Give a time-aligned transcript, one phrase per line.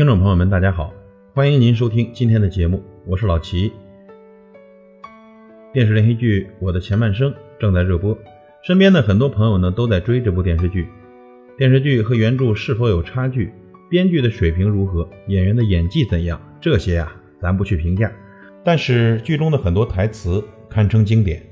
[0.00, 0.94] 听众朋友们，大家好，
[1.34, 3.70] 欢迎您收听今天的节目，我是老齐。
[5.74, 8.16] 电视连续剧《我的前半生》正在热播，
[8.62, 10.88] 身边的很多朋友呢都在追这部电视剧。
[11.58, 13.52] 电视剧和原著是否有差距？
[13.90, 15.06] 编剧的水平如何？
[15.26, 16.40] 演员的演技怎样？
[16.62, 18.10] 这些呀，咱不去评价。
[18.64, 21.42] 但是剧中的很多台词堪称经典，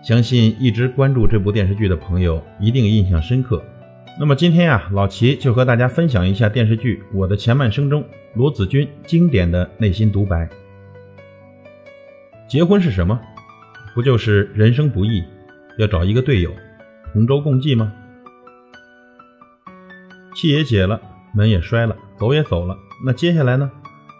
[0.00, 3.60] 相信一直关注这部电视剧的朋友一定印象深刻。
[4.16, 10.48] 那么今天呀，老齐就和大家分享一下电视剧《我的前半生》中罗子君经典的内心独白：
[12.48, 13.20] 结婚是什么？
[13.92, 15.24] 不就是人生不易，
[15.78, 16.52] 要找一个队友，
[17.12, 17.92] 同舟共济吗？
[20.36, 21.00] 气也解了，
[21.34, 23.68] 门也摔了，走也走了，那接下来呢？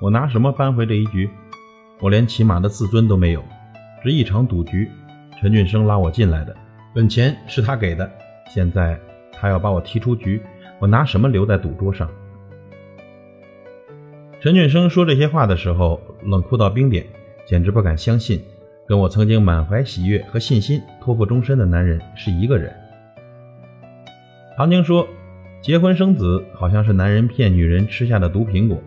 [0.00, 1.28] 我拿什么扳回这一局？
[2.00, 3.44] 我连起码的自尊都没有，
[4.02, 4.90] 只一场赌局，
[5.38, 6.56] 陈俊生拉我进来的，
[6.94, 8.10] 本钱是他给的，
[8.48, 8.98] 现在。
[9.42, 10.40] 他要把我踢出局，
[10.78, 12.08] 我拿什么留在赌桌上？
[14.40, 17.04] 陈俊生说这些话的时候，冷酷到冰点，
[17.44, 18.40] 简直不敢相信，
[18.86, 22.72] 跟我曾经满怀喜悦和信心托付终身的男人是一个人。
[24.56, 25.08] 唐晶说，
[25.60, 28.80] 结婚生子好像是男人骗女人吃下的毒苹果，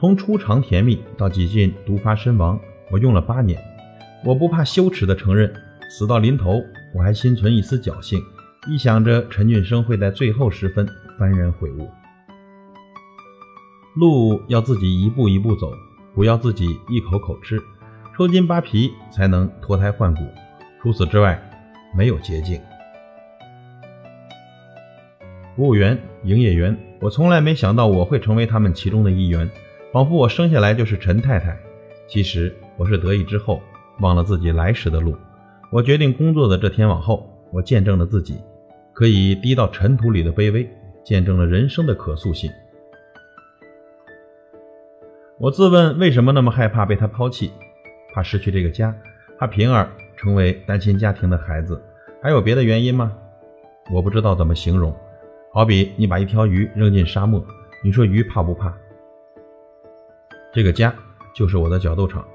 [0.00, 2.58] 从初尝甜蜜到几近毒发身亡，
[2.90, 3.62] 我用了八年。
[4.24, 5.52] 我不怕羞耻的承认，
[5.90, 6.62] 死到临头，
[6.94, 8.18] 我还心存一丝侥幸。
[8.66, 10.86] 一想着陈俊生会在最后时分
[11.18, 11.88] 幡然悔悟，
[13.94, 15.72] 路要自己一步一步走，
[16.14, 17.62] 不要自己一口口吃，
[18.16, 20.22] 抽筋扒皮才能脱胎换骨。
[20.82, 21.40] 除此之外，
[21.96, 22.60] 没有捷径。
[25.54, 29.48] 服务员、营业员，我从来没想到我会成为他们其中的一员，
[29.92, 31.56] 仿佛我生下来就是陈太太。
[32.08, 33.62] 其实我是得意之后，
[34.00, 35.16] 忘了自己来时的路。
[35.70, 38.40] 我决定工作的这天往后，我见证了自己。
[38.92, 40.68] 可以低到尘土里的卑微，
[41.04, 42.50] 见证了人生的可塑性。
[45.38, 47.52] 我自问为什么那么害怕被他抛弃，
[48.12, 48.92] 怕失去这个家，
[49.38, 51.80] 怕平儿成为单亲家庭的孩子，
[52.20, 53.16] 还有别的原因吗？
[53.92, 54.92] 我不知道怎么形容。
[55.52, 57.40] 好比你把一条鱼扔进沙漠，
[57.84, 58.76] 你说鱼怕不怕？
[60.52, 60.92] 这个家
[61.36, 62.26] 就是我的角斗场，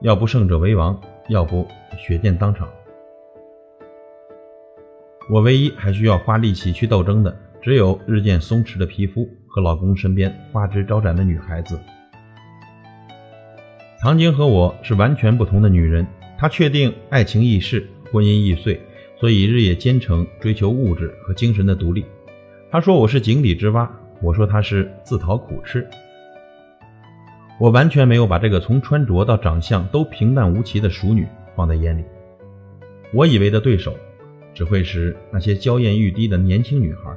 [0.00, 0.98] 要不胜者为王，
[1.28, 2.66] 要不血溅当场。
[5.30, 11.78] 我唯一还需要花力气去斗争的，只有日渐松弛的皮肤和老公身边花枝招展的女孩子。
[14.00, 16.06] 唐晶和我是完全不同的女人，
[16.38, 18.80] 她确定爱情易逝，婚姻易碎，
[19.20, 22.06] 所以日夜兼程追求物质和精神的独立。
[22.70, 23.90] 她说我是井底之蛙，
[24.22, 25.86] 我说她是自讨苦吃。
[27.60, 32.04] 我完全没有把这个从穿着到长相都平淡无奇的熟女放在眼里。
[33.12, 33.94] 我以为的对手。
[34.58, 37.16] 只会使那些娇艳欲滴的年轻女孩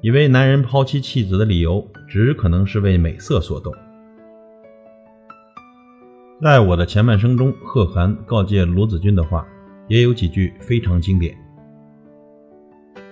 [0.00, 3.72] 以为男人抛妻弃子的理由只可能是为美色所动。
[6.42, 9.46] 在我的前半生中，贺涵告诫罗子君的话
[9.86, 11.36] 也有几句非常经典：“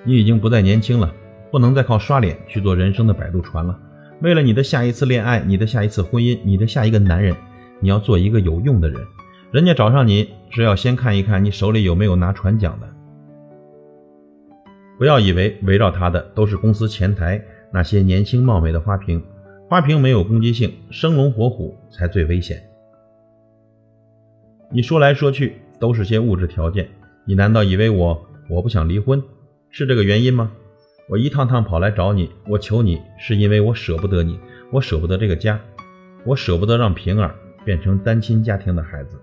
[0.02, 1.14] 你已经不再年轻了，
[1.52, 3.78] 不能再靠刷脸去做人生的摆渡船了。
[4.20, 7.36] 为了你的下一次恋爱，你的下一次婚姻，你的下一个男人，
[7.78, 9.00] 你要做一个有用的人。
[9.52, 12.88] 人家找上你是要先看一看你手里有没有拿船桨的。”
[14.98, 19.22] 不要以为围绕他的都是公司前台那些年轻貌美的花瓶，
[19.68, 22.62] 花瓶没有攻击性，生龙活虎才最危险。
[24.70, 26.88] 你说来说去都是些物质条件，
[27.24, 29.22] 你难道以为我我不想离婚
[29.70, 30.52] 是这个原因吗？
[31.08, 34.38] 我一趟趟跑来找你，我求你是因为我舍不得你，
[34.70, 35.60] 我舍不得这个家，
[36.24, 37.34] 我舍不得让平儿
[37.64, 39.20] 变成单亲家庭的孩子。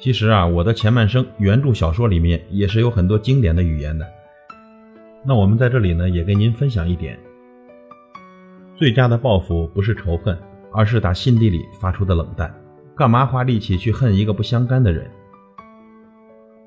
[0.00, 4.06] 其实啊，我的前半生原著小说里面也是有很多经典的语言的。
[5.26, 7.18] 那我们在这里呢，也跟您分享一点：
[8.76, 10.38] 最佳的报复不是仇恨，
[10.72, 12.54] 而是打心底里发出的冷淡。
[12.96, 15.10] 干嘛花力气去恨一个不相干的人？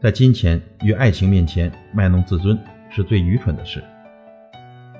[0.01, 3.81] 在金钱与爱情面前卖弄自尊是最愚蠢的事。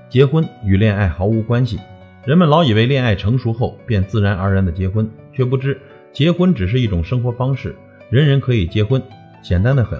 [0.10, 1.78] 结婚与恋爱毫无关系，
[2.26, 5.78] 人们老以为恋爱成熟后便自然而然的结婚，却不知
[6.14, 7.76] 结婚只是一种生活方式。
[8.12, 9.02] 人人可以结婚，
[9.42, 9.98] 简单的很，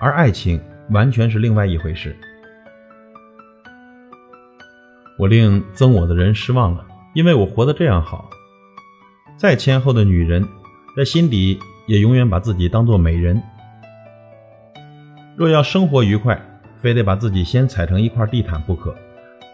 [0.00, 0.60] 而爱情
[0.90, 2.16] 完全是另外一回事。
[5.16, 8.28] 我令憎我的人失望了，因为我活得这样好。
[9.36, 10.44] 再谦厚的女人，
[10.96, 11.56] 在心底
[11.86, 13.40] 也永远把自己当做美人。
[15.36, 16.36] 若要生活愉快，
[16.80, 18.92] 非得把自己先踩成一块地毯不可，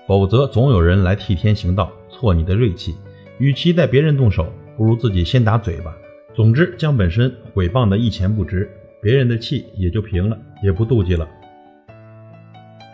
[0.06, 2.96] 否则总有人来替天行道，挫你的锐气。
[3.38, 5.94] 与其待别人动手，不如自己先打嘴巴。
[6.38, 8.70] 总之，将本身毁谤的一钱不值，
[9.02, 11.28] 别人的气也就平了，也不妒忌了。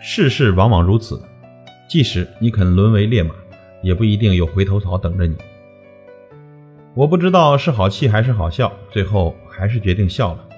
[0.00, 1.20] 世事往往如此，
[1.86, 3.34] 即使你肯沦为烈马，
[3.82, 5.36] 也不一定有回头草等着你。
[6.94, 10.48] 我不知道是好气还是好笑，最后还是决定笑了。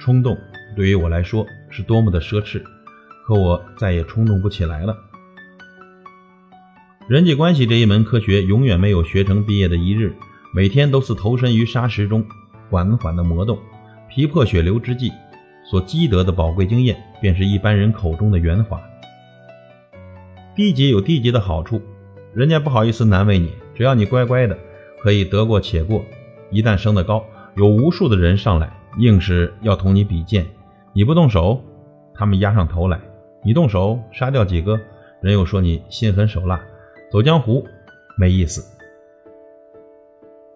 [0.00, 0.36] 冲动
[0.74, 2.60] 对于我来说是多么的奢侈，
[3.24, 4.98] 可我再也冲动不起来了。
[7.06, 10.12] 人际关系这一门科学永远没有学成毕业的一日，
[10.54, 12.22] 每天都是投身于沙石中，
[12.68, 13.58] 缓缓的磨动，
[14.10, 15.10] 皮破血流之际，
[15.64, 18.78] 所积得的宝贵经验，便是一般人口中的圆滑。
[20.54, 21.80] 低级有低级的好处，
[22.34, 24.54] 人家不好意思难为你，只要你乖乖的，
[25.02, 26.04] 可以得过且过。
[26.50, 27.24] 一旦升得高，
[27.56, 30.46] 有无数的人上来，硬是要同你比剑，
[30.92, 31.64] 你不动手，
[32.14, 32.98] 他们压上头来；
[33.42, 34.78] 你动手，杀掉几个
[35.22, 36.60] 人又说你心狠手辣。
[37.10, 37.66] 走江湖
[38.18, 38.71] 没意思。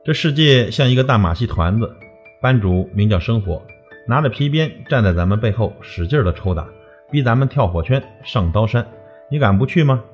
[0.07, 1.97] 这世界像一个大马戏团子，
[2.41, 3.61] 班主名叫生活，
[4.07, 6.65] 拿着皮鞭站在咱们背后，使劲的抽打，
[7.11, 8.87] 逼咱们跳火圈、上刀山。
[9.29, 10.05] 你敢不去吗？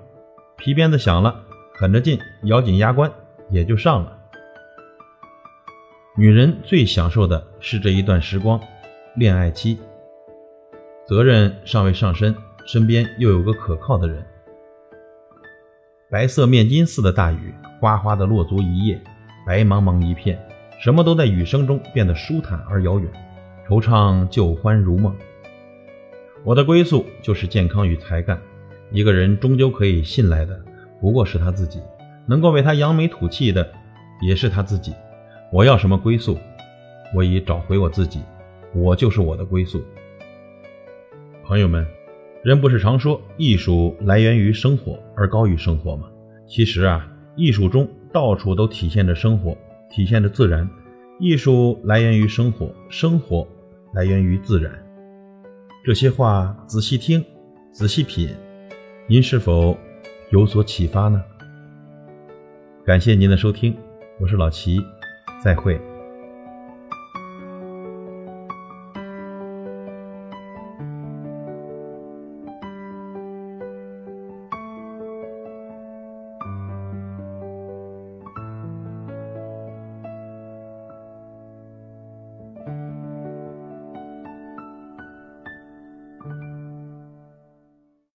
[0.57, 1.45] 皮鞭子响了，
[1.75, 3.13] 狠着劲，咬紧牙关，
[3.51, 4.17] 也就上了。
[6.17, 8.59] 女人最享受的是这一段时光，
[9.15, 9.79] 恋爱期，
[11.07, 12.35] 责任尚未上身，
[12.65, 14.25] 身边又有个可靠的人。
[16.11, 18.99] 白色面巾似的大雨，哗哗的落足一夜，
[19.47, 20.39] 白茫茫一片，
[20.81, 23.11] 什么都在雨声中变得舒坦而遥远，
[23.69, 25.15] 惆怅旧欢如梦。
[26.45, 28.41] 我的归宿就是健康与才干。
[28.91, 30.61] 一个人终究可以信赖的，
[31.01, 31.81] 不过是他自己；
[32.27, 33.69] 能够为他扬眉吐气的，
[34.21, 34.95] 也是他自己。
[35.51, 36.39] 我要什么归宿？
[37.15, 38.21] 我已找回我自己，
[38.75, 39.83] 我就是我的归宿。
[41.45, 41.87] 朋友们。
[42.43, 46.09] 人不是常说艺术来源于生活而高于生活吗？
[46.49, 49.57] 其实啊，艺术中到处都体现着生活，
[49.91, 50.69] 体现着自然。
[51.19, 53.47] 艺术来源于生活，生活
[53.95, 54.73] 来源于自然。
[55.85, 57.25] 这些话仔细听，
[57.71, 58.29] 仔细品，
[59.07, 59.77] 您是否
[60.31, 61.23] 有所启发呢？
[62.85, 63.77] 感谢您的收听，
[64.21, 64.81] 我是老齐，
[65.43, 65.81] 再会。